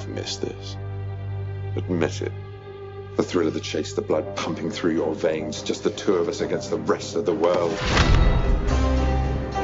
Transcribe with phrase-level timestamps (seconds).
[0.00, 0.76] have missed this.
[1.76, 2.32] Admit it.
[3.16, 6.28] The thrill of the chase, the blood pumping through your veins, just the two of
[6.28, 7.76] us against the rest of the world.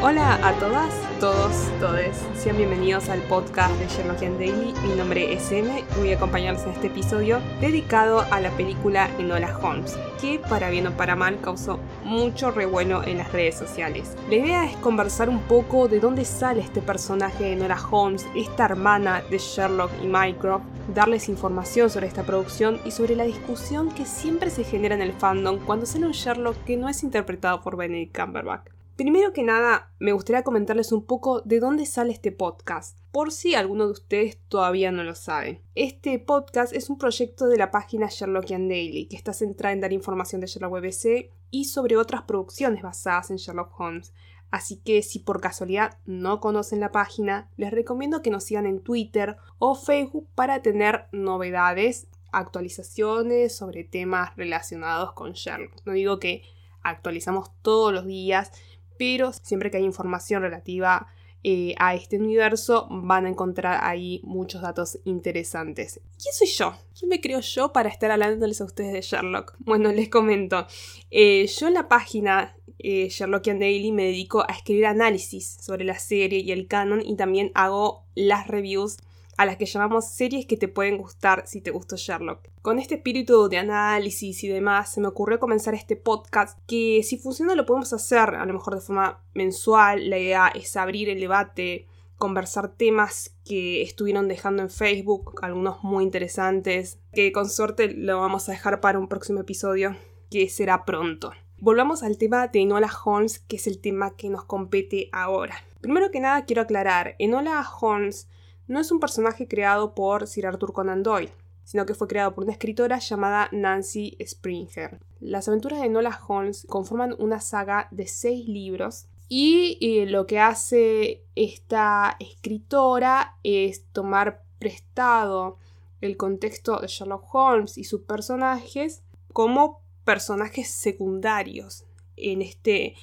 [0.00, 2.22] Hola a todas, todos, todes.
[2.43, 4.75] Sean bienvenidos al podcast de Sherlockian Daily.
[4.86, 9.08] Mi nombre es M y voy a acompañarlos en este episodio dedicado a la película
[9.18, 14.16] Enola Holmes, que para bien o para mal causó mucho revuelo en las redes sociales.
[14.28, 18.64] La idea es conversar un poco de dónde sale este personaje de Enola Holmes, esta
[18.64, 24.06] hermana de Sherlock y Mycroft, darles información sobre esta producción y sobre la discusión que
[24.06, 27.76] siempre se genera en el fandom cuando sale un Sherlock que no es interpretado por
[27.76, 28.75] Benedict Cumberbatch.
[28.96, 33.55] Primero que nada, me gustaría comentarles un poco de dónde sale este podcast, por si
[33.55, 35.62] alguno de ustedes todavía no lo sabe.
[35.75, 39.92] Este podcast es un proyecto de la página Sherlockian Daily, que está centrada en dar
[39.92, 44.14] información de Sherlock BBC y sobre otras producciones basadas en Sherlock Holmes.
[44.50, 48.81] Así que si por casualidad no conocen la página, les recomiendo que nos sigan en
[48.81, 55.84] Twitter o Facebook para tener novedades, actualizaciones sobre temas relacionados con Sherlock.
[55.84, 56.44] No digo que
[56.83, 58.53] actualizamos todos los días,
[58.98, 61.08] pero siempre que hay información relativa
[61.48, 66.00] eh, a este universo van a encontrar ahí muchos datos interesantes.
[66.20, 66.75] ¿Quién soy yo?
[66.98, 69.55] ¿Quién me creo yo para estar hablándoles a ustedes de Sherlock?
[69.61, 70.66] Bueno, les comento.
[71.12, 75.98] Eh, yo en la página eh, Sherlockian Daily me dedico a escribir análisis sobre la
[75.98, 78.97] serie y el canon y también hago las reviews
[79.36, 82.48] a las que llamamos series que te pueden gustar si te gustó Sherlock.
[82.62, 87.18] Con este espíritu de análisis y demás, se me ocurrió comenzar este podcast que si
[87.18, 90.10] funciona lo podemos hacer a lo mejor de forma mensual.
[90.10, 96.02] La idea es abrir el debate, conversar temas que estuvieron dejando en Facebook, algunos muy
[96.02, 99.96] interesantes, que con suerte lo vamos a dejar para un próximo episodio
[100.30, 101.32] que será pronto.
[101.58, 105.56] Volvamos al tema de Enola Holmes, que es el tema que nos compete ahora.
[105.80, 108.28] Primero que nada quiero aclarar, Enola Holmes
[108.69, 111.32] no es un personaje creado por Sir Arthur Conan Doyle,
[111.65, 115.00] sino que fue creado por una escritora llamada Nancy Springer.
[115.21, 120.38] Las aventuras de Enola Holmes conforman una saga de seis libros y eh, lo que
[120.38, 125.59] hace esta escritora es tomar prestado
[126.00, 131.84] el contexto de Sherlock Holmes y sus personajes como personajes secundarios
[132.16, 132.94] en este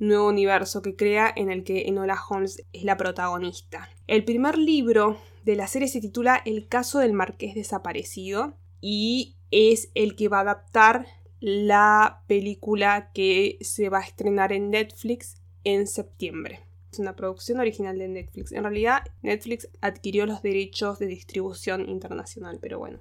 [0.00, 3.88] nuevo universo que crea en el que Enola Holmes es la protagonista.
[4.06, 9.90] El primer libro de la serie se titula El caso del marqués desaparecido y es
[9.94, 11.06] el que va a adaptar
[11.38, 16.60] la película que se va a estrenar en Netflix en septiembre.
[16.92, 18.52] Es una producción original de Netflix.
[18.52, 22.98] En realidad, Netflix adquirió los derechos de distribución internacional, pero bueno,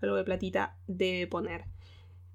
[0.00, 1.64] algo de platita debe poner.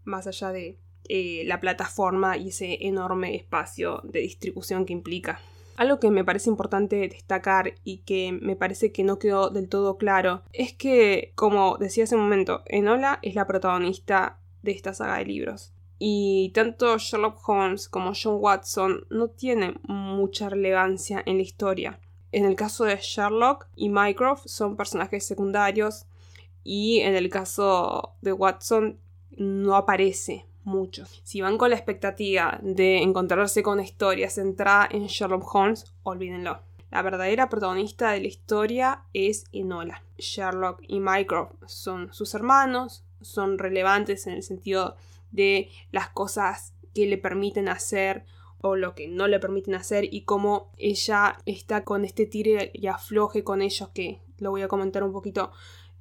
[0.03, 0.79] Más allá de
[1.09, 5.39] eh, la plataforma y ese enorme espacio de distribución que implica.
[5.77, 9.97] Algo que me parece importante destacar y que me parece que no quedó del todo
[9.97, 15.17] claro es que, como decía hace un momento, Enola es la protagonista de esta saga
[15.17, 15.73] de libros.
[15.99, 21.99] Y tanto Sherlock Holmes como John Watson no tienen mucha relevancia en la historia.
[22.31, 26.05] En el caso de Sherlock y Mycroft son personajes secundarios
[26.63, 28.99] y en el caso de Watson
[29.37, 31.05] no aparece mucho.
[31.23, 36.59] Si van con la expectativa de encontrarse con una historia centrada en Sherlock Holmes, olvídenlo.
[36.91, 40.03] La verdadera protagonista de la historia es Enola.
[40.17, 44.95] Sherlock y Mycroft son sus hermanos, son relevantes en el sentido
[45.31, 48.25] de las cosas que le permiten hacer
[48.61, 52.87] o lo que no le permiten hacer y cómo ella está con este tire y
[52.87, 55.51] afloje con ellos que lo voy a comentar un poquito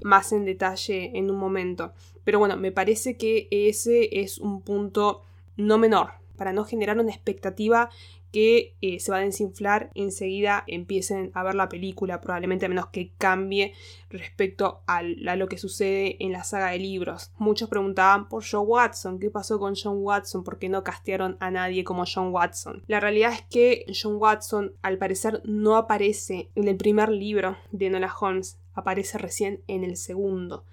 [0.05, 1.93] más en detalle en un momento.
[2.23, 5.23] Pero bueno, me parece que ese es un punto
[5.57, 7.91] no menor, para no generar una expectativa
[8.35, 12.89] que eh, se va a desinflar enseguida empiecen a ver la película, probablemente a menos
[12.89, 13.75] que cambie
[14.11, 17.31] respecto a, lo que sucede en la saga de libros.
[17.39, 20.43] Muchos preguntaban por John Watson, ¿qué pasó con John Watson?
[20.43, 22.83] ¿Por qué no castearon a nadie como John Watson?
[22.89, 27.89] La realidad es que John Watson al parecer no aparece en el primer libro de
[27.89, 30.65] Nola Holmes, aparece recién en el segundo.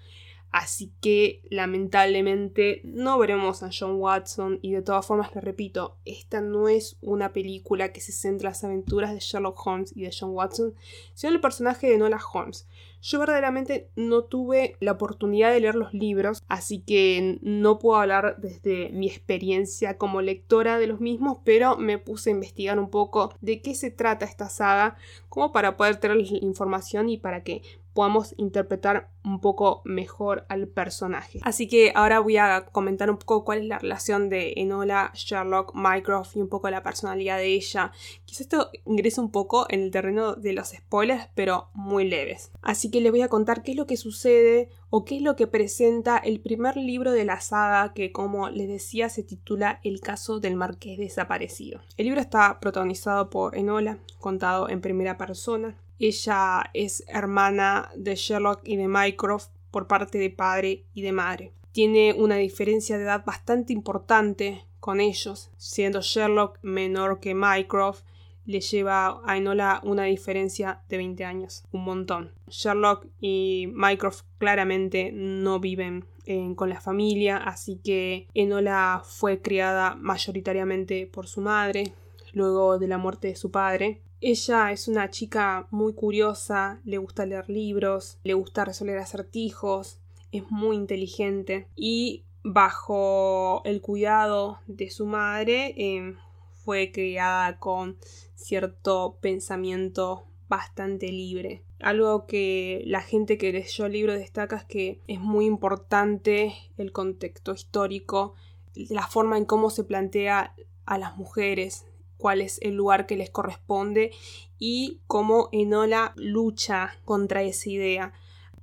[0.52, 6.42] Así que lamentablemente no veremos a John Watson y de todas formas le repito, esta
[6.42, 10.14] no es una película que se centra en las aventuras de Sherlock Holmes y de
[10.16, 10.74] John Watson,
[11.14, 12.68] sino en el personaje de Nola Holmes.
[13.02, 18.36] Yo verdaderamente no tuve la oportunidad de leer los libros, así que no puedo hablar
[18.38, 23.34] desde mi experiencia como lectora de los mismos, pero me puse a investigar un poco
[23.40, 24.96] de qué se trata esta saga,
[25.28, 27.62] como para poder tener información y para que
[27.92, 31.40] podamos interpretar un poco mejor al personaje.
[31.42, 35.72] Así que ahora voy a comentar un poco cuál es la relación de Enola, Sherlock,
[35.74, 37.92] Mycroft y un poco la personalidad de ella.
[38.24, 42.50] Quizás esto ingrese un poco en el terreno de los spoilers, pero muy leves.
[42.62, 45.34] Así que les voy a contar qué es lo que sucede o qué es lo
[45.34, 50.00] que presenta el primer libro de la saga que, como les decía, se titula El
[50.00, 51.80] caso del marqués desaparecido.
[51.96, 55.76] El libro está protagonizado por Enola, contado en primera persona.
[55.98, 61.52] Ella es hermana de Sherlock y de Mycroft por parte de padre y de madre.
[61.72, 68.04] Tiene una diferencia de edad bastante importante con ellos, siendo Sherlock menor que Mycroft
[68.44, 72.32] le lleva a Enola una diferencia de 20 años, un montón.
[72.48, 79.94] Sherlock y Mycroft claramente no viven eh, con la familia, así que Enola fue criada
[79.96, 81.94] mayoritariamente por su madre,
[82.32, 84.02] luego de la muerte de su padre.
[84.20, 89.98] Ella es una chica muy curiosa, le gusta leer libros, le gusta resolver acertijos,
[90.30, 96.14] es muy inteligente y bajo el cuidado de su madre eh,
[96.64, 97.96] fue criada con
[98.34, 101.62] cierto pensamiento bastante libre.
[101.80, 106.92] Algo que la gente que leyó el libro destaca es que es muy importante el
[106.92, 108.34] contexto histórico,
[108.74, 110.54] la forma en cómo se plantea
[110.84, 111.86] a las mujeres,
[112.18, 114.12] cuál es el lugar que les corresponde
[114.58, 118.12] y cómo Enola lucha contra esa idea.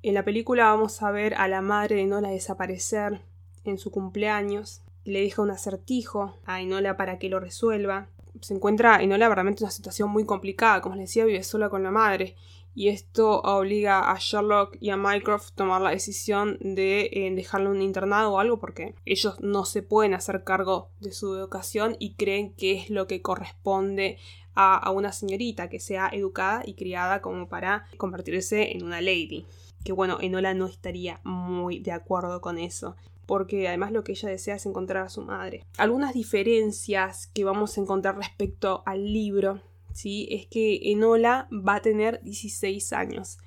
[0.01, 3.21] En la película vamos a ver a la madre de Enola desaparecer
[3.65, 8.07] en su cumpleaños le deja un acertijo a Enola para que lo resuelva.
[8.41, 11.83] Se encuentra Enola realmente en una situación muy complicada, como les decía, vive sola con
[11.83, 12.35] la madre.
[12.75, 17.69] Y esto obliga a Sherlock y a Mycroft a tomar la decisión de eh, dejarle
[17.69, 22.13] un internado o algo porque ellos no se pueden hacer cargo de su educación y
[22.13, 24.17] creen que es lo que corresponde
[24.53, 29.45] a, a una señorita que sea educada y criada como para convertirse en una lady
[29.83, 32.95] que bueno, Enola no estaría muy de acuerdo con eso
[33.29, 35.63] porque además lo que ella desea es encontrar a su madre.
[35.77, 39.61] Algunas diferencias que vamos a encontrar respecto al libro,
[39.93, 40.27] ¿sí?
[40.31, 43.37] Es que Enola va a tener 16 años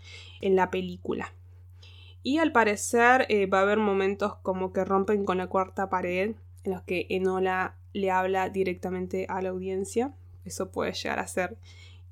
[0.41, 1.35] en la película.
[2.23, 6.37] Y al parecer eh, va a haber momentos como que rompen con la cuarta pared,
[6.63, 10.15] en los que Enola le habla directamente a la audiencia.
[10.45, 11.59] Eso puede llegar a ser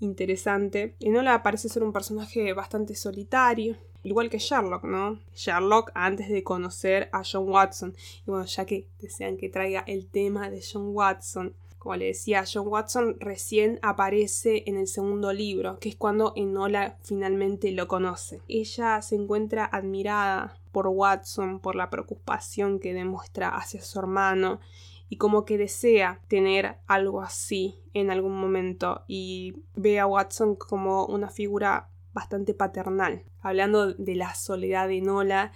[0.00, 0.96] interesante.
[0.98, 5.18] Enola parece ser un personaje bastante solitario, igual que Sherlock, ¿no?
[5.34, 7.94] Sherlock antes de conocer a John Watson.
[8.26, 12.44] Y bueno, ya que desean que traiga el tema de John Watson, como le decía,
[12.50, 18.42] John Watson recién aparece en el segundo libro, que es cuando Enola finalmente lo conoce.
[18.48, 24.60] Ella se encuentra admirada por Watson, por la preocupación que demuestra hacia su hermano
[25.08, 31.06] y como que desea tener algo así en algún momento y ve a Watson como
[31.06, 35.52] una figura bastante paternal, hablando de la soledad de Nola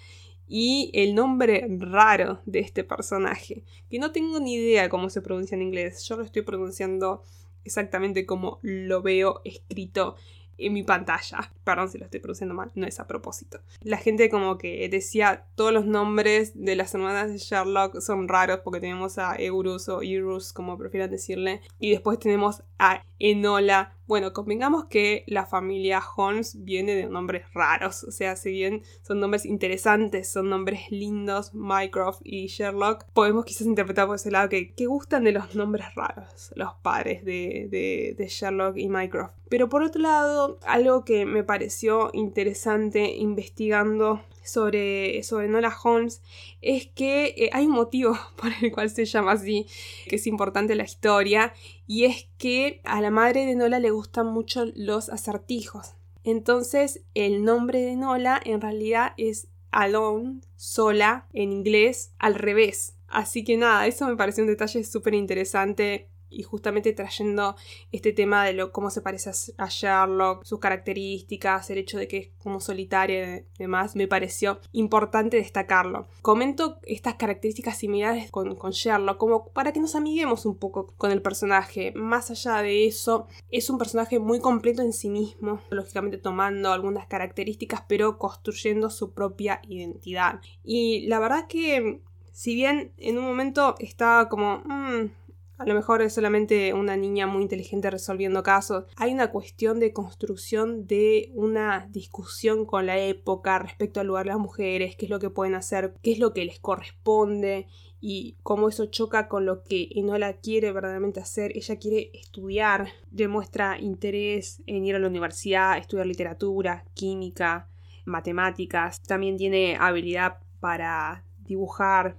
[0.47, 5.55] y el nombre raro de este personaje, que no tengo ni idea cómo se pronuncia
[5.55, 7.23] en inglés, yo lo estoy pronunciando
[7.65, 10.17] exactamente como lo veo escrito
[10.59, 11.53] en mi pantalla.
[11.65, 13.61] Perdón si lo estoy pronunciando mal, no es a propósito.
[13.81, 18.61] La gente como que decía todos los nombres de las hermanas de Sherlock son raros
[18.63, 24.33] porque tenemos a Eurus o Eurus como prefieran decirle y después tenemos a Enola bueno,
[24.33, 29.47] convengamos que la familia Holmes viene de nombres raros, o sea, si bien son nombres
[29.47, 34.87] interesantes, son nombres lindos, Mycroft y Sherlock, podemos quizás interpretar por ese lado que, que
[34.87, 39.35] gustan de los nombres raros, los padres de, de, de Sherlock y Mycroft.
[39.49, 46.23] Pero por otro lado, algo que me pareció interesante investigando sobre, sobre Nola Holmes
[46.61, 49.67] es que eh, hay un motivo por el cual se llama así,
[50.07, 51.53] que es importante la historia,
[51.87, 55.95] y es que a la madre de Nola le gustan mucho los acertijos.
[56.23, 62.95] Entonces el nombre de Nola en realidad es Alone, sola, en inglés, al revés.
[63.09, 67.57] Así que nada, eso me pareció un detalle súper interesante y justamente trayendo
[67.93, 72.17] este tema de lo, cómo se parece a Sherlock, sus características, el hecho de que
[72.19, 76.07] es como solitaria y demás, me pareció importante destacarlo.
[76.23, 81.23] Comento estas características similares con, Sherlock como para que nos amiguemos un poco con el
[81.23, 81.93] personaje.
[81.95, 87.07] Más allá de eso, es un personaje muy completo en sí mismo, lógicamente tomando algunas
[87.07, 90.41] características pero construyendo su propia identidad.
[90.63, 92.01] Y la verdad que
[92.33, 94.59] si bien en un momento estaba como...
[94.65, 95.11] Mm,
[95.57, 98.85] a lo mejor es solamente una niña muy inteligente resolviendo casos.
[98.97, 104.31] Hay una cuestión de construcción de una discusión con la época respecto al lugar de
[104.31, 107.67] las mujeres, qué es lo que pueden hacer, qué es lo que les corresponde
[108.01, 111.57] y cómo eso choca con lo que Enola quiere verdaderamente hacer.
[111.57, 117.71] Ella quiere estudiar, demuestra interés en ir a la universidad, estudiar literatura, química,
[118.05, 119.01] matemáticas.
[119.01, 122.19] También tiene habilidad para dibujar,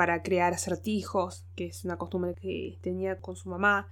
[0.00, 3.90] para crear acertijos, que es una costumbre que tenía con su mamá.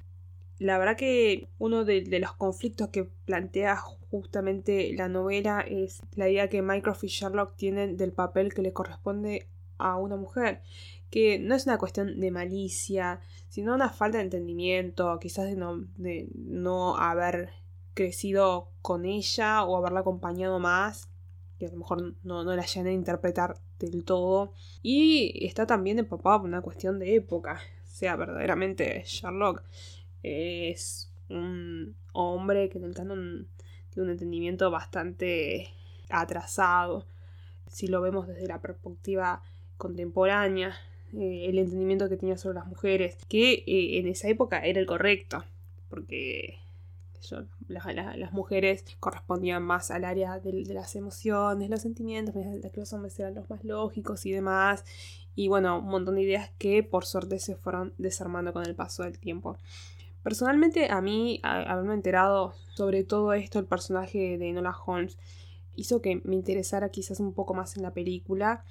[0.59, 6.49] La verdad que uno de, los conflictos que plantea justamente la novela es la idea
[6.49, 10.63] que Mycroft y Sherlock tienen del papel que le corresponde a una mujer,
[11.11, 15.77] que no es una cuestión de malicia, sino una falta de entendimiento, quizás de no,
[15.99, 17.51] de no haber
[17.93, 21.11] crecido con ella o haberla acompañado más,
[21.59, 24.53] que a lo mejor no, no la llegan a interpretar del todo.
[24.83, 27.61] Y está también empapado por una cuestión de época.
[27.85, 29.63] O sea, verdaderamente Sherlock
[30.23, 33.49] es un hombre que en el canon
[33.91, 35.69] tiene un entendimiento bastante
[36.09, 37.07] atrasado.
[37.69, 39.43] Si lo vemos desde la perspectiva
[39.77, 40.77] contemporánea,
[41.13, 44.87] eh, el entendimiento que tenía sobre las mujeres, que eh, en esa época era el
[44.87, 45.45] correcto,
[45.89, 46.59] porque
[47.69, 53.35] las, mujeres correspondían más al área de, las emociones, los sentimientos, que los hombres eran
[53.35, 54.85] los más lógicos y demás.
[55.35, 59.05] Y bueno, un montón de ideas que por suerte se fueron desarmando con el paso
[59.05, 59.57] del tiempo.
[60.23, 65.17] Personalmente, a mí, haberme enterado sobre todo esto, el personaje de Nola Holmes,
[65.77, 68.65] hizo que me interesara quizás un poco más en la película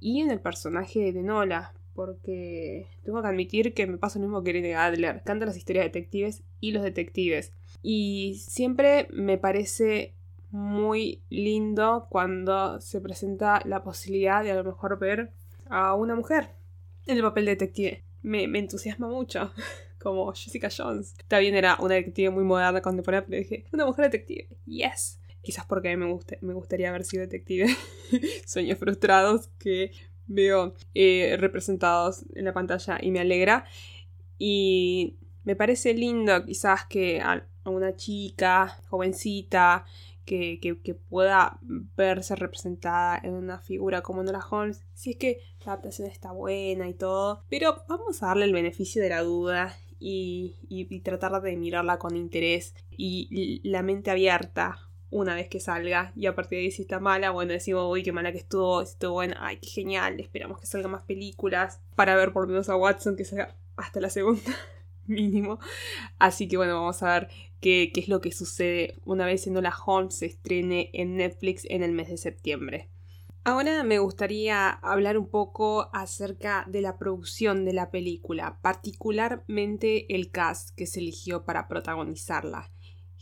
[0.00, 4.44] y en el personaje de Nola, porque tengo que admitir que me pasa lo mismo
[4.44, 7.52] que Irene Adler, canta las historias de detectives y los detectives.
[7.82, 10.14] Y siempre me parece
[10.52, 15.32] muy lindo cuando se presenta la posibilidad de a lo mejor ver
[15.68, 16.50] a una mujer
[17.06, 18.04] en el papel de detective.
[18.22, 19.50] Me, entusiasma mucho,
[19.98, 21.16] como Jessica Jones.
[21.26, 25.18] También era una detective muy moderna, contemporánea, pero dije, una mujer detective, yes.
[25.42, 27.66] Quizás porque me, guste, me gustaría haber sido detective.
[28.46, 29.90] Sueños frustrados que
[30.28, 33.64] veo eh, representados en la pantalla y me alegra.
[34.38, 39.84] Y me parece lindo quizás que a, una chica jovencita
[40.24, 45.72] que, que, pueda verse representada en una figura como Nora Holmes, si es que la
[45.72, 50.56] adaptación está buena y todo, pero vamos a darle el beneficio de la duda y,
[50.68, 56.26] y, tratar de mirarla con interés y la mente abierta una vez que salga y
[56.26, 59.12] a partir de ahí si está mala, bueno, decimos, uy, qué mala que estuvo, estuvo
[59.14, 62.76] buena, ay, qué genial, esperamos que salgan más películas para ver por lo menos a
[62.76, 64.42] Watson que salga hasta la segunda
[65.06, 65.58] mínimo.
[66.18, 67.28] Así que bueno, vamos a ver
[67.60, 71.64] qué, qué es lo que sucede una vez en la Holmes se estrene en Netflix
[71.68, 72.90] en el mes de septiembre.
[73.44, 80.30] Ahora me gustaría hablar un poco acerca de la producción de la película, particularmente el
[80.30, 82.70] cast que se eligió para protagonizarla.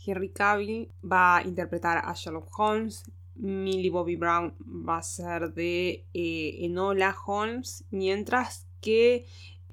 [0.07, 3.03] Henry Cavill va a interpretar a Sherlock Holmes,
[3.35, 9.25] Millie Bobby Brown va a ser de eh, Enola Holmes, mientras que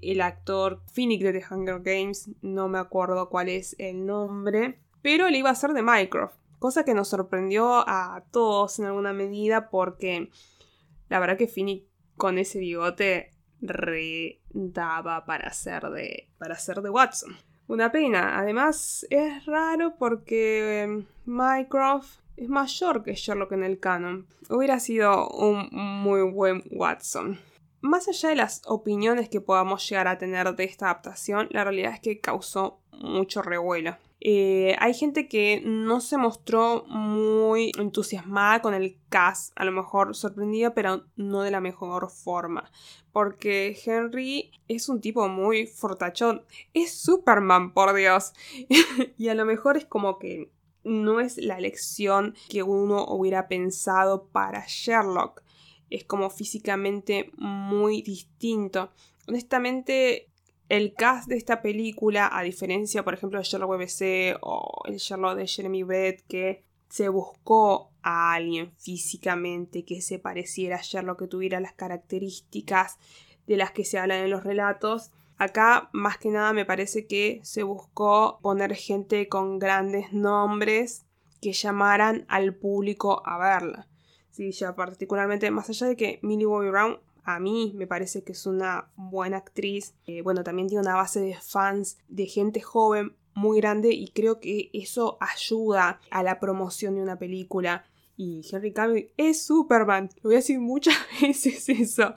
[0.02, 5.26] el actor Phoenix de The Hunger Games, no me acuerdo cuál es el nombre, pero
[5.26, 9.70] él iba a ser de Mycroft, cosa que nos sorprendió a todos en alguna medida
[9.70, 10.30] porque
[11.08, 11.86] la verdad que Phoenix
[12.16, 17.36] con ese bigote redaba para ser de para ser de Watson.
[17.74, 18.38] Una pena.
[18.38, 24.28] Además, es raro porque em, Mycroft es mayor que Sherlock en el canon.
[24.48, 27.40] Hubiera sido un muy buen Watson.
[27.80, 31.94] Más allá de las opiniones que podamos llegar a tener de esta adaptación, la realidad
[31.94, 33.96] es que causó mucho revuelo.
[34.26, 40.16] Eh, hay gente que no se mostró muy entusiasmada con el cast, a lo mejor
[40.16, 42.70] sorprendida, pero no de la mejor forma.
[43.12, 46.42] Porque Henry es un tipo muy fortachón.
[46.72, 48.32] Es Superman, por Dios.
[49.18, 50.50] y a lo mejor es como que
[50.84, 55.42] no es la elección que uno hubiera pensado para Sherlock.
[55.90, 58.90] Es como físicamente muy distinto.
[59.28, 60.30] Honestamente,
[60.76, 65.36] el cast de esta película, a diferencia, por ejemplo, de Sherlock BBC o el Sherlock
[65.36, 71.26] de Jeremy Brett, que se buscó a alguien físicamente que se pareciera a Sherlock, que
[71.28, 72.98] tuviera las características
[73.46, 75.12] de las que se hablan en los relatos.
[75.38, 81.06] Acá, más que nada, me parece que se buscó poner gente con grandes nombres
[81.40, 83.86] que llamaran al público a verla.
[84.30, 88.32] Sí, ya particularmente, más allá de que Millie Bobby Brown a mí me parece que
[88.32, 89.94] es una buena actriz.
[90.06, 94.40] Eh, bueno, también tiene una base de fans, de gente joven muy grande y creo
[94.40, 97.84] que eso ayuda a la promoción de una película.
[98.16, 100.08] Y Henry Cavill es Superman.
[100.22, 102.14] Lo voy a decir muchas veces eso.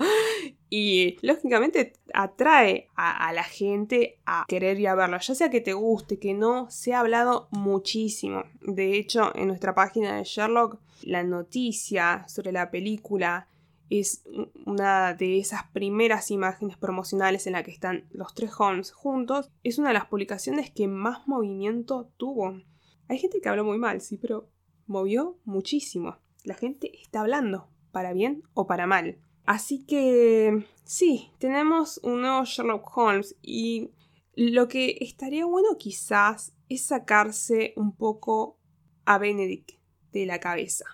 [0.70, 5.18] Y lógicamente atrae a, la gente a querer ir a verlo.
[5.18, 8.44] Ya sea que te guste, que no, se ha hablado muchísimo.
[8.62, 13.48] De hecho, en nuestra página de Sherlock, la noticia sobre la película
[13.90, 14.24] es
[14.66, 19.50] una de esas primeras imágenes promocionales en la que están los tres Holmes juntos.
[19.64, 22.62] Es una de las publicaciones que más movimiento tuvo.
[23.08, 24.50] Hay gente que habló muy mal, sí, pero
[24.86, 26.18] movió muchísimo.
[26.44, 29.18] La gente está hablando, para bien o para mal.
[29.46, 33.92] Así que sí, tenemos un nuevo Sherlock Holmes y
[34.40, 38.60] Lo que estaría bueno quizás es sacarse un poco
[39.04, 39.72] a Benedict
[40.12, 40.86] de la cabeza.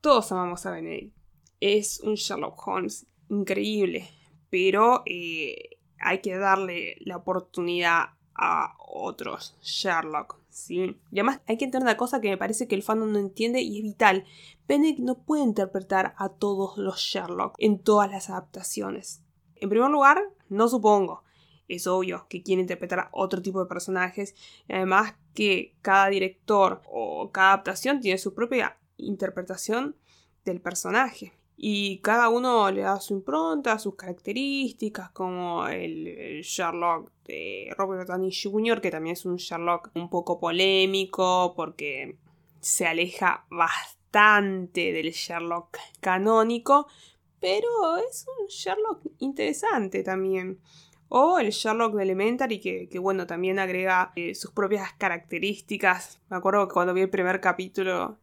[0.00, 1.15] Todos amamos a Benedict.
[1.60, 4.08] Es un Sherlock Holmes increíble,
[4.50, 10.96] pero eh, hay que darle la oportunidad a otros Sherlock, ¿sí?
[11.10, 13.60] Y además hay que entender una cosa que me parece que el fandom no entiende
[13.62, 14.24] y es vital.
[14.68, 19.22] Benedict no puede interpretar a todos los Sherlock en todas las adaptaciones.
[19.56, 21.22] En primer lugar, no supongo.
[21.68, 24.34] Es obvio que quiere interpretar a otro tipo de personajes.
[24.68, 29.96] Y además que cada director o cada adaptación tiene su propia interpretación
[30.44, 37.74] del personaje y cada uno le da su impronta, sus características, como el, Sherlock de
[37.78, 42.18] Robert Downey Jr., que también es un Sherlock un poco polémico porque
[42.60, 46.88] se aleja bastante del Sherlock canónico,
[47.40, 47.68] pero
[48.06, 50.60] es un Sherlock interesante también.
[51.08, 56.20] O el Sherlock de Elementary, que, que bueno, también agrega eh, sus propias características.
[56.28, 58.18] Me acuerdo que cuando vi el primer capítulo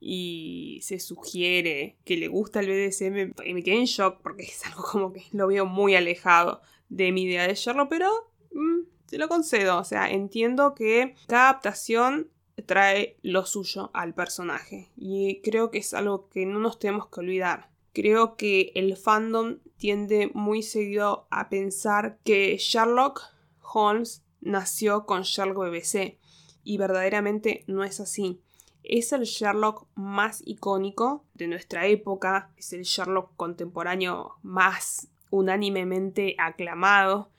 [0.00, 4.82] y se sugiere que le gusta el BDSM, me quedé en shock porque es algo
[4.90, 8.10] como que lo veo muy alejado de mi idea de Sherlock, pero
[8.52, 12.30] mm, te lo concedo, o sea, entiendo que cada adaptación
[12.66, 17.20] trae lo suyo al personaje y creo que es algo que no nos tenemos que
[17.20, 17.70] olvidar.
[17.92, 23.22] Creo que el fandom tiende muy seguido a pensar que Sherlock
[23.60, 26.18] Holmes nació con Sherlock BBC
[26.62, 28.40] y verdaderamente no es así
[28.82, 37.30] es el Sherlock más icónico de nuestra época, es el Sherlock contemporáneo más unánimemente aclamado,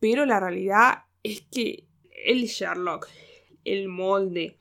[0.00, 1.86] pero la realidad es que
[2.24, 3.08] el Sherlock,
[3.64, 4.58] el molde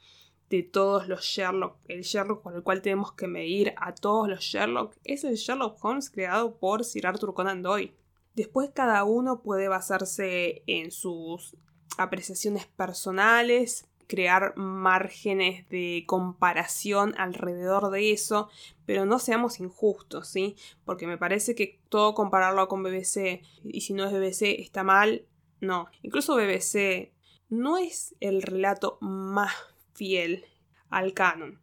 [0.49, 4.41] de todos los Sherlock, el Sherlock con el cual tenemos que medir a todos los
[4.41, 7.95] Sherlock, es el Sherlock Holmes creado por Sir Arthur Conan Doyle.
[8.33, 11.57] Después cada uno puede basarse en sus
[11.97, 18.49] apreciaciones personales, crear márgenes de comparación alrededor de eso,
[18.85, 20.55] pero no seamos injustos, ¿sí?
[20.85, 25.25] Porque me parece que todo compararlo con BBC y si no es BBC está mal,
[25.59, 25.87] no.
[26.01, 27.11] Incluso BBC
[27.49, 29.53] no es el relato más
[29.93, 30.45] fiel
[30.89, 31.59] al canon.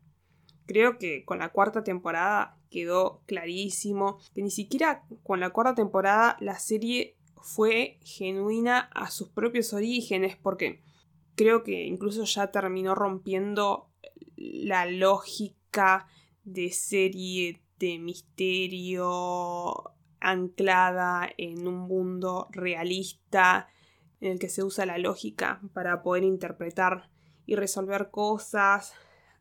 [0.67, 6.37] Creo que con la cuarta temporada quedó clarísimo que ni siquiera con la cuarta temporada
[6.41, 10.83] la serie fue genuina a sus propios orígenes, porque
[11.35, 13.91] creo que incluso ya terminó rompiendo
[14.37, 16.07] la lógica
[16.45, 19.05] de serie de misterio
[20.21, 23.69] anclada en un mundo realista
[24.21, 27.11] en el que se usa la lógica para poder interpretar
[27.47, 28.95] y resolver cosas.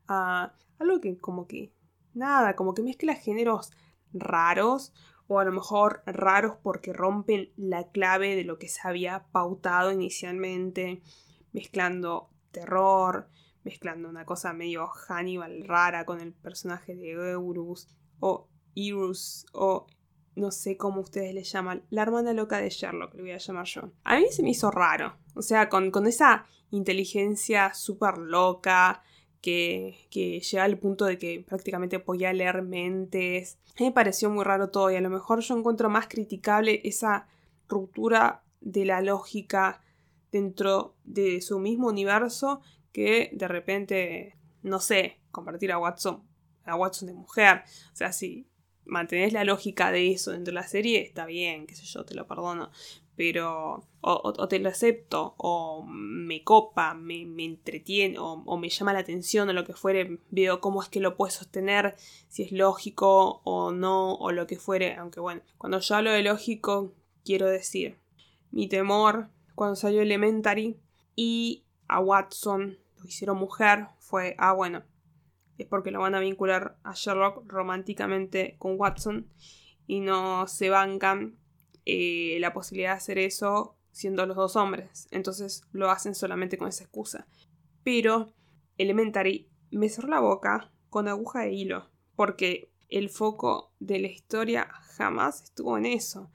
[0.06, 1.72] a algo que como que
[2.12, 3.72] nada, como que mezcla géneros
[4.12, 4.92] raros
[5.26, 9.90] o a lo mejor raros porque rompen la clave de lo que se había pautado
[9.90, 11.02] inicialmente
[11.54, 13.28] mezclando terror,
[13.62, 17.88] mezclando una cosa medio Hannibal rara con el personaje de Eurus
[18.20, 19.86] o Eurus o
[20.36, 23.66] no sé cómo ustedes le llaman, la hermana loca de Sherlock, le voy a llamar
[23.66, 23.92] yo.
[24.02, 29.02] A mí se me hizo raro, o sea, con, con esa inteligencia súper loca
[29.40, 33.58] que, que llega al punto de que prácticamente podía leer mentes.
[33.68, 36.80] A mí me pareció muy raro todo y a lo mejor yo encuentro más criticable
[36.82, 37.28] esa
[37.68, 39.83] ruptura de la lógica
[40.34, 42.60] dentro de su mismo universo
[42.92, 46.24] que de repente, no sé, convertir a Watson,
[46.64, 47.62] a Watson de mujer.
[47.92, 48.48] O sea, si
[48.84, 52.16] mantenés la lógica de eso dentro de la serie, está bien, qué sé yo, te
[52.16, 52.72] lo perdono.
[53.14, 58.98] Pero o, te lo acepto, o me copa, me, entretiene, o, o, me llama la
[58.98, 61.94] atención, o lo que fuere, veo cómo es que lo puede sostener,
[62.26, 64.96] si es lógico o no, o lo que fuere.
[64.96, 66.92] Aunque bueno, cuando yo hablo de lógico,
[67.24, 67.98] quiero decir,
[68.50, 70.78] mi temor cuando salió Elementary
[71.16, 74.82] y a Watson lo hicieron mujer fue, ah bueno,
[75.58, 79.28] es porque lo van a vincular a Sherlock románticamente con Watson
[79.86, 81.38] y no se bancan
[81.84, 85.06] eh, la posibilidad de hacer eso siendo los dos hombres.
[85.10, 87.26] Entonces lo hacen solamente con esa excusa.
[87.84, 88.32] Pero
[88.78, 94.68] Elementary me cerró la boca con aguja de hilo, porque el foco de la historia
[94.96, 96.30] jamás estuvo en eso.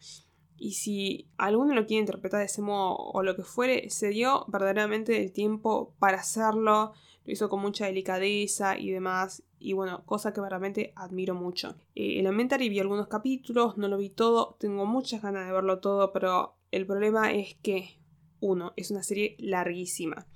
[0.59, 4.45] Y si alguno lo quiere interpretar de ese modo o lo que fuere, se dio
[4.49, 6.91] verdaderamente el tiempo para hacerlo,
[7.25, 9.43] lo hizo con mucha delicadeza y demás.
[9.57, 11.75] Y bueno, cosa que verdaderamente admiro mucho.
[11.95, 16.11] Eh, Elementary vi algunos capítulos, no lo vi todo, tengo muchas ganas de verlo todo,
[16.11, 17.97] pero el problema es que,
[18.41, 20.27] uno, es una serie larguísima.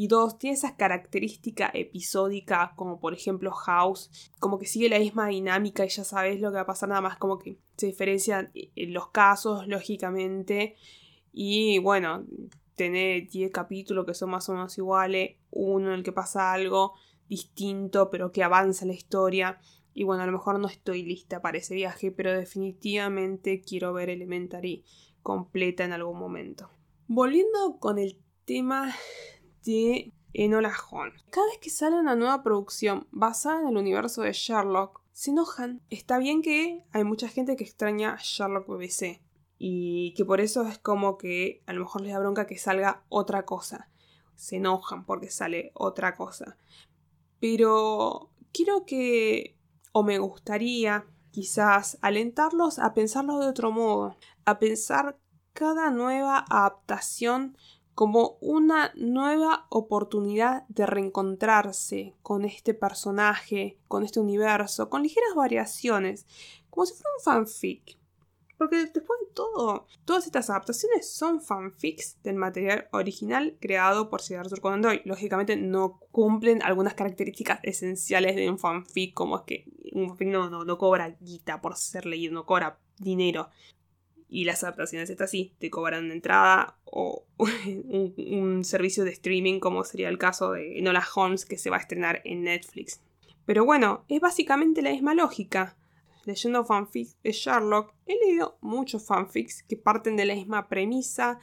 [0.00, 5.26] Y dos, tiene esa característica episódica, como por ejemplo House, como que sigue la misma
[5.26, 8.50] dinámica y ya sabes lo que va a pasar, nada más como que se diferencian
[8.54, 10.76] eh, los casos, lógicamente.
[11.34, 12.24] Y bueno,
[12.76, 16.94] tener 10 capítulos que son más o menos iguales, uno en el que pasa algo
[17.28, 19.60] distinto, pero que avanza la historia.
[19.92, 24.08] Y bueno, a lo mejor no estoy lista para ese viaje, pero definitivamente quiero ver
[24.08, 24.82] Elementary
[25.22, 26.70] completa en algún momento.
[27.06, 28.94] Volviendo con el tema
[29.64, 31.24] de Enola Holmes.
[31.30, 35.82] Cada vez que sale una nueva producción basada en el universo de Sherlock, se enojan.
[35.90, 39.20] Está bien que hay mucha gente que extraña Sherlock BBC
[39.58, 43.04] y que por eso es como que a lo mejor les da bronca que salga
[43.08, 43.90] otra cosa.
[44.34, 46.56] Se enojan porque sale otra cosa.
[47.40, 49.56] Pero quiero que,
[49.92, 55.18] o me gustaría quizás alentarlos a pensarlo de otro modo, a pensar
[55.52, 57.56] cada nueva adaptación
[58.00, 66.26] como una nueva oportunidad de reencontrarse con este personaje, con este universo, con ligeras variaciones,
[66.70, 67.98] como si fuera un fanfic.
[68.56, 74.38] Porque después de todo, todas estas adaptaciones son fanfics del material original creado por Sir
[74.38, 75.02] Arthur Conan.
[75.04, 80.48] Lógicamente no cumplen algunas características esenciales de un fanfic, como es que un fanfic no,
[80.48, 83.50] no, no cobra guita por ser leído, no cobra dinero.
[84.30, 89.84] Y las adaptaciones estas sí, te cobran una entrada o un, servicio de streaming, como
[89.84, 93.00] sería el caso de Enola Holmes, que se va a estrenar en Netflix.
[93.44, 95.76] Pero bueno, es básicamente la misma lógica
[96.24, 101.38] leyendo fanfics de Sherlock, he leído muchos fanfics que parten de la misma premisa,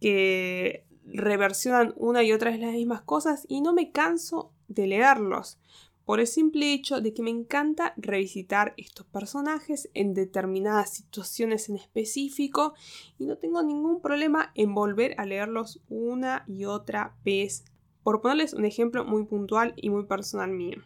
[0.00, 5.58] que reversionan una y otra vez las mismas cosas y no me canso de leerlos.
[6.04, 11.76] Por el simple hecho de que me encanta revisitar estos personajes en determinadas situaciones en
[11.76, 12.74] específico
[13.18, 17.64] y no tengo ningún problema en volver a leerlos una y otra vez.
[18.02, 20.82] Por ponerles un ejemplo muy puntual y muy personal mío.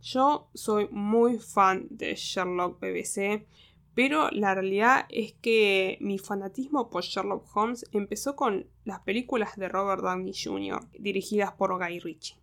[0.00, 3.46] Yo soy muy fan de Sherlock BBC,
[3.94, 9.68] pero la realidad es que mi fanatismo por Sherlock Holmes empezó con las películas de
[9.68, 12.41] Robert Downey Jr., dirigidas por Guy Ritchie.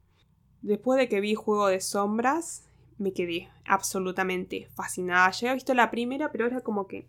[0.62, 2.68] Después de que vi Juego de Sombras,
[2.98, 5.32] me quedé absolutamente fascinada.
[5.32, 7.08] Ya había visto la primera, pero era como que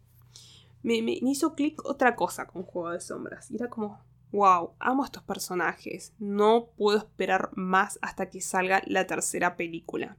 [0.83, 3.51] me, me hizo clic otra cosa con Juego de Sombras.
[3.51, 4.01] Y era como,
[4.33, 6.13] wow, amo a estos personajes.
[6.19, 10.17] No puedo esperar más hasta que salga la tercera película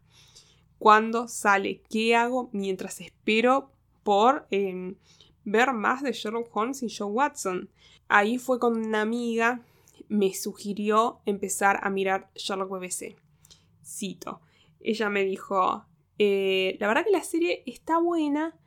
[0.81, 3.69] cuándo sale, qué hago mientras espero
[4.01, 4.95] por em,
[5.45, 7.69] ver más de Sherlock Holmes y Joe Watson.
[8.07, 9.61] Ahí fue con una amiga
[10.09, 13.15] me sugirió empezar a mirar Sherlock BBC.
[13.83, 14.41] Cito.
[14.79, 15.85] Ella me dijo,
[16.17, 18.59] eh, la verdad que la serie está buena,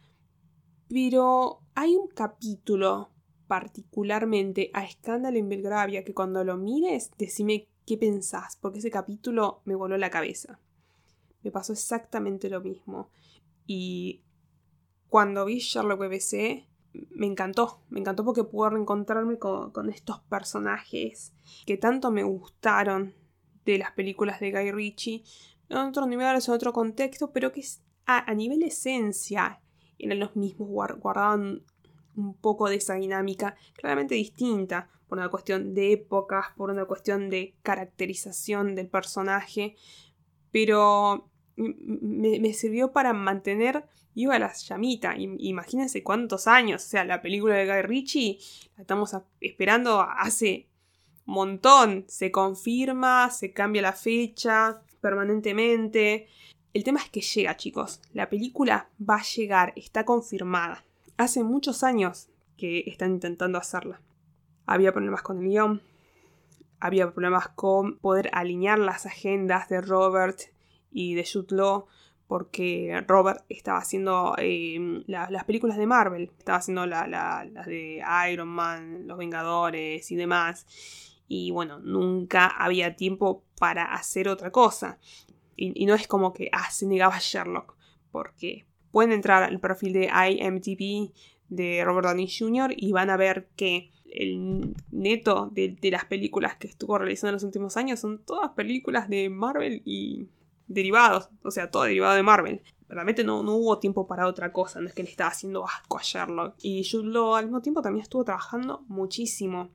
[0.88, 3.10] pero hay un capítulo
[3.46, 9.62] particularmente a Scandal en Belgravia que cuando lo mires, decime qué pensás, porque ese capítulo
[9.64, 10.60] me voló la cabeza
[11.44, 13.10] me pasó exactamente lo mismo.
[13.66, 14.22] Y
[15.08, 16.66] cuando vi Sherlock BBC,
[17.10, 21.32] me encantó, me encantó porque pude reencontrarme con, estos personajes
[21.66, 23.14] que tanto me gustaron
[23.64, 25.24] de las películas de Guy Ritchie,
[25.68, 27.64] en otro nivel, en otro contexto, pero que
[28.06, 29.60] a, a nivel esencia
[29.98, 31.62] eran los mismos, guardaban
[32.16, 37.28] un poco de esa dinámica claramente distinta, por una cuestión de épocas, por una cuestión
[37.30, 39.76] de caracterización del personaje,
[40.50, 45.14] pero me, sirvió para mantener viva la llamita.
[45.16, 46.84] Imagínense cuántos años.
[46.84, 48.38] O sea, la película de Guy Ritchie
[48.76, 50.68] la estamos esperando hace
[51.26, 52.04] montón.
[52.08, 56.28] Se confirma, se cambia la fecha permanentemente.
[56.72, 58.00] El tema es que llega, chicos.
[58.12, 60.84] La película va a llegar, está confirmada.
[61.16, 64.00] Hace muchos años que están intentando hacerla.
[64.66, 65.82] Había problemas con el guion.
[66.80, 70.40] Había problemas con poder alinear las agendas de Robert
[70.90, 71.84] y de Jude
[72.26, 79.06] porque Robert estaba haciendo eh, las películas de Marvel, estaba haciendo las de Iron Man,
[79.06, 80.66] Los Vengadores y demás.
[81.28, 84.98] Y bueno, nunca había tiempo para hacer otra cosa.
[85.56, 87.76] Y, no es como que ah, se negaba Sherlock,
[88.10, 91.12] porque pueden entrar al perfil de IMDb
[91.48, 92.74] de Robert Downey Jr.
[92.76, 97.34] y van a ver que el neto de, de las películas que estuvo realizando en
[97.34, 100.28] los últimos años son todas películas de Marvel y
[100.66, 102.62] derivados, o sea, todo derivado de Marvel.
[102.88, 105.98] Realmente no, no hubo tiempo para otra cosa, no es que le estaba haciendo asco
[105.98, 106.54] a Sherlock.
[106.62, 109.70] Y Jude al mismo tiempo también estuvo trabajando muchísimo.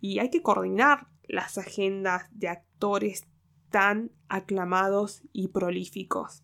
[0.00, 3.24] Y hay que coordinar las agendas de actores
[3.70, 6.42] tan aclamados y prolíficos.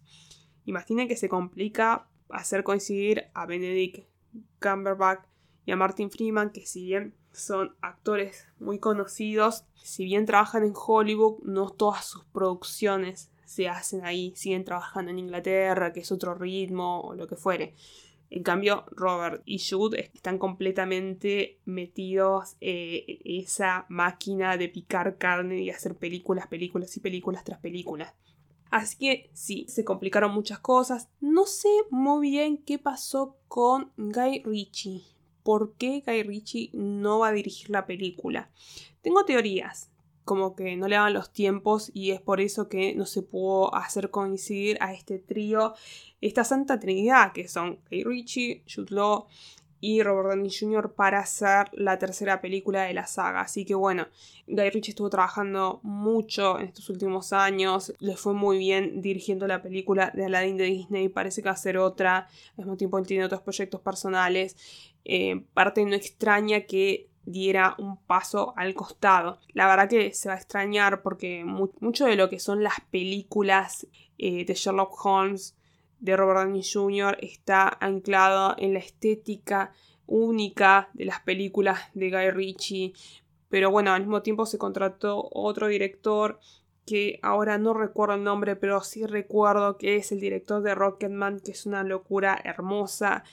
[0.65, 4.09] Imaginen que se complica hacer coincidir a Benedict
[4.61, 5.25] Cumberbatch
[5.67, 10.75] y a Martin Freeman, que si bien son actores muy conocidos, si bien trabajan en
[10.75, 16.35] Hollywood, no todas sus producciones se hacen ahí, siguen trabajando en Inglaterra, que es otro
[16.35, 17.75] ritmo o lo que fuere.
[18.31, 25.61] En cambio, Robert y Jude están completamente metidos eh, en esa máquina de picar carne
[25.61, 28.13] y hacer películas, películas y películas tras películas.
[28.71, 31.09] Así que sí, se complicaron muchas cosas.
[31.21, 35.05] No sé muy bien qué pasó con Guy Ritchie.
[35.45, 38.51] ¿Por qué Guy Ritchie no va a dirigir la película?
[39.01, 39.93] Tengo teorías
[40.25, 43.75] como que no le daban los tiempos y es por eso que no se pudo
[43.75, 45.75] hacer coincidir a este trío,
[46.21, 49.27] esta santa trinidad que son Guy Ritchie, Jude Law
[49.81, 50.95] y Robert Downey Jr.
[50.95, 53.43] para hacer la tercera película de la saga.
[53.43, 54.07] Así que bueno,
[54.47, 59.61] Guy Ritchie estuvo trabajando mucho en estos últimos años, le fue muy bien dirigiendo la
[59.61, 63.07] película de Aladdin de Disney, parece que va a ser otra, al mismo tiempo él
[63.07, 64.57] tiene otros proyectos personales.
[65.05, 69.39] Eh, parte no extraña que diera un paso al costado.
[69.53, 73.87] La verdad que se va a extrañar porque mucho de lo que son las películas
[74.19, 75.57] eh, de Sherlock Holmes
[76.01, 77.17] de Robert Downey Jr.
[77.21, 79.73] está anclado en la estética
[80.07, 82.93] única de las películas de Guy Ritchie.
[83.49, 86.41] Pero bueno, al mismo tiempo se contrató otro director
[86.87, 91.41] que ahora no recuerdo el nombre, pero sí recuerdo que es el director de Rocketman,
[91.41, 93.25] que es una locura hermosa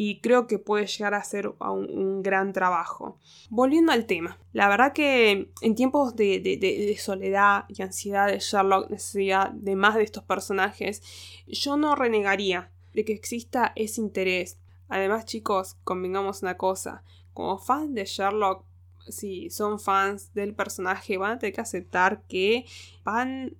[0.00, 3.18] y creo que puede llegar a ser un, gran trabajo.
[3.50, 9.50] Volviendo al tema, la verdad que en tiempos de, soledad y ansiedad de Sherlock, necesidad
[9.50, 11.02] de más de estos personajes,
[11.48, 14.60] yo no renegaría de que exista ese interés.
[14.88, 17.02] Además, chicos, convengamos una cosa,
[17.34, 18.64] como fans de Sherlock,
[19.08, 22.66] si son fans del personaje, van a tener que aceptar que
[23.02, 23.56] van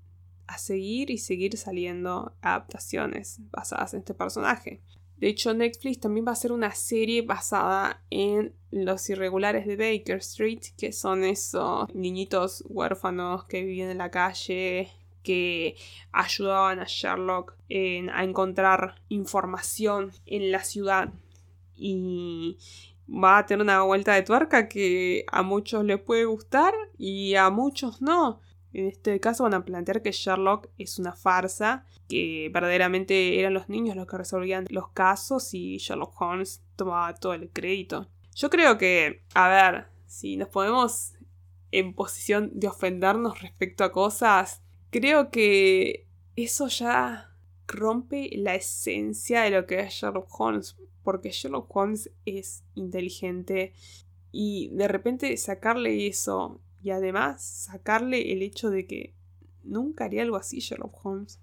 [0.46, 4.80] a seguir y seguir saliendo adaptaciones basadas en este personaje.
[5.20, 10.18] De hecho, Netflix también va a hacer una serie basada en los irregulares de Baker
[10.18, 14.90] Street, que son esos niñitos huérfanos que vivían en la calle,
[15.24, 15.76] que
[16.12, 17.54] ayudaban a Sherlock
[18.12, 21.12] a encontrar información en la ciudad.
[21.74, 22.56] Y
[23.08, 27.50] va a tener una vuelta de tuerca que a muchos les puede gustar y a
[27.50, 28.40] muchos no.
[28.72, 33.68] En este caso van a plantear que Sherlock es una farsa, que verdaderamente eran los
[33.68, 38.08] niños los que resolvían los casos y Sherlock Holmes tomaba todo el crédito.
[38.34, 41.14] Yo creo que, a ver, si nos ponemos
[41.70, 47.34] en posición de ofendernos respecto a cosas, creo que eso ya
[47.66, 53.72] rompe la esencia de lo que es Sherlock Holmes, porque Sherlock Holmes es inteligente
[54.30, 59.14] y de repente sacarle eso y además sacarle el hecho de que
[59.64, 61.40] nunca haría algo así Sherlock Holmes.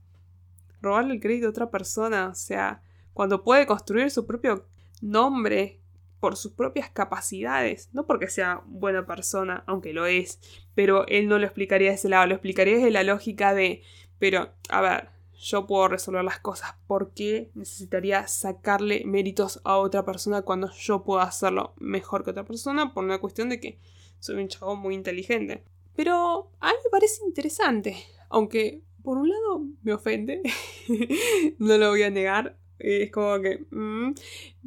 [0.82, 2.82] Robarle el crédito a otra persona, o sea,
[3.14, 4.68] cuando puede construir su propio
[5.02, 5.80] nombre
[6.20, 10.40] por sus propias capacidades, no porque sea buena persona, aunque lo es,
[10.74, 13.84] pero él no lo explicaría de ese lado, lo explicaría desde la lógica de,
[14.18, 20.04] pero, a ver, yo puedo resolver las cosas, ¿por qué necesitaría sacarle méritos a otra
[20.06, 23.80] persona cuando yo puedo hacerlo mejor que otra persona por una cuestión de que
[24.26, 25.64] soy un chavo muy inteligente.
[25.96, 27.96] Pero a mí me parece interesante,
[28.30, 30.42] aunque por un lado me ofende,
[31.60, 33.66] no lo voy a negar, es como que...
[33.70, 34.14] Mm,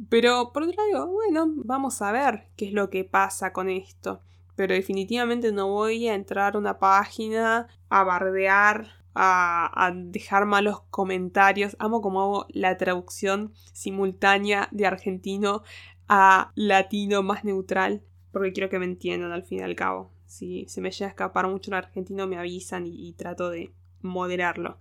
[0.09, 4.21] pero por otro lado, bueno, vamos a ver qué es lo que pasa con esto.
[4.55, 10.81] Pero definitivamente no voy a entrar a una página a bardear, a, a, dejar malos
[10.89, 11.75] comentarios.
[11.79, 15.63] Amo como hago la traducción simultánea de argentino
[16.07, 20.11] a latino más neutral porque quiero que me entiendan al fin y al cabo.
[20.25, 24.77] Si se me llega a escapar mucho el argentino, me avisan y, trato de moderarlo.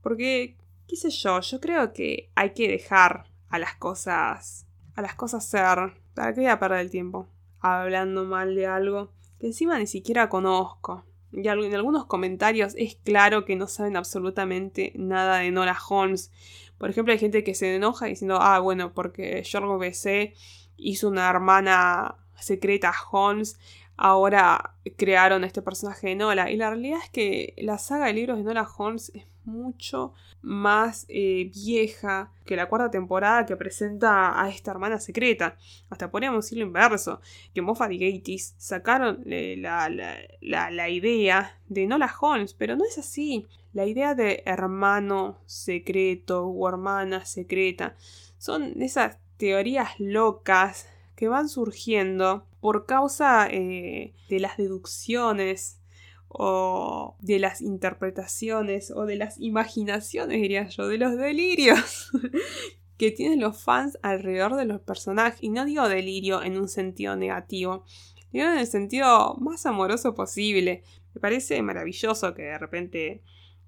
[0.00, 0.56] Porque,
[0.88, 5.44] qué sé yo, yo creo que hay que dejar a las cosas, a las cosas
[5.44, 5.92] ser.
[6.14, 7.28] ¿Para qué voy a perder el tiempo?
[7.60, 11.04] Hablando mal de algo que encima ni siquiera conozco.
[11.32, 16.30] Y en algunos comentarios es claro que no saben absolutamente nada de Nora Holmes.
[16.78, 20.34] Por ejemplo, hay gente que se enoja diciendo, ah, bueno, porque George B.C.
[20.76, 23.58] hizo una hermana secreta Holmes,
[23.96, 26.50] ahora crearon este personaje de Nola.
[26.50, 31.04] Y la realidad es que la saga de libros de Nola Holmes es mucho más
[31.08, 35.56] eh, vieja que la cuarta temporada que presenta a esta hermana secreta.
[35.90, 37.20] Hasta podríamos decirlo inverso,
[37.54, 42.84] que Moffat y Gatiss sacaron eh, la, la, la, idea de Nola Holmes, pero no
[42.84, 43.46] es así.
[43.72, 47.94] La idea de hermano secreto o hermana secreta
[48.38, 50.88] son esas teorías locas
[51.22, 55.78] que van surgiendo por causa eh, de las deducciones
[56.26, 62.10] o de las interpretaciones o de las imaginaciones, diría yo, de los delirios
[62.98, 65.40] que tienen los fans alrededor de los personajes.
[65.40, 67.84] Y no digo delirio en un sentido negativo,
[68.32, 70.82] digo en el sentido más amoroso posible.
[71.14, 73.22] Me parece maravilloso que de repente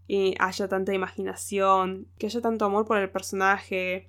[0.08, 4.08] eh, haya tanta imaginación, que haya tanto amor por el personaje,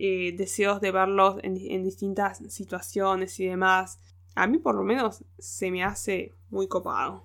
[0.00, 4.00] eh, deseos de verlos en, en distintas situaciones y demás.
[4.34, 7.24] A mí por lo menos se me hace muy copado.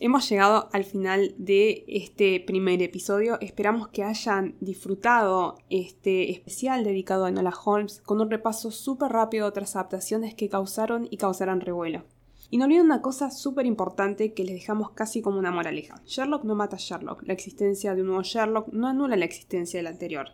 [0.00, 3.38] Hemos llegado al final de este primer episodio.
[3.40, 9.44] Esperamos que hayan disfrutado este especial dedicado a Enola Holmes con un repaso súper rápido
[9.44, 12.04] de otras adaptaciones que causaron y causarán revuelo.
[12.48, 16.00] Y no olviden una cosa súper importante que les dejamos casi como una moraleja.
[16.06, 17.22] Sherlock no mata a Sherlock.
[17.24, 20.28] La existencia de un nuevo Sherlock no anula la existencia del anterior.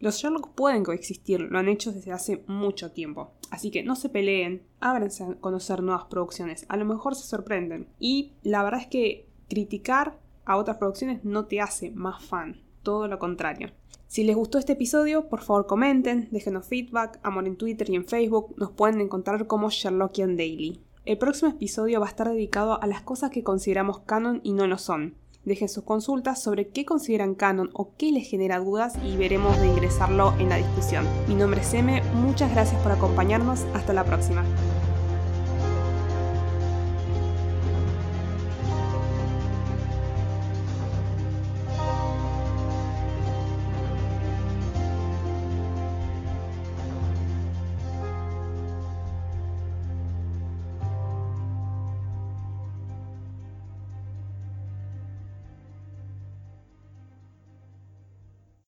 [0.00, 3.34] Los Sherlock pueden coexistir, lo han hecho desde hace mucho tiempo.
[3.50, 7.86] Así que no se peleen, ábranse a conocer nuevas producciones, a lo mejor se sorprenden.
[7.98, 13.08] Y la verdad es que criticar a otras producciones no te hace más fan, todo
[13.08, 13.72] lo contrario.
[14.06, 18.06] Si les gustó este episodio, por favor comenten, déjenos feedback, amor en Twitter y en
[18.06, 20.80] Facebook, nos pueden encontrar como Sherlockian Daily.
[21.04, 24.66] El próximo episodio va a estar dedicado a las cosas que consideramos canon y no
[24.66, 25.14] lo son.
[25.44, 29.68] Dejen sus consultas sobre qué consideran canon o qué les genera dudas y veremos de
[29.68, 31.06] ingresarlo en la discusión.
[31.28, 34.44] Mi nombre es M, muchas gracias por acompañarnos, hasta la próxima.